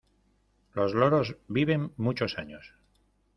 [0.73, 2.73] Los loros viven muchos años.